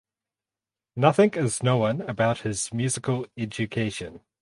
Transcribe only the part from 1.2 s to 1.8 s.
is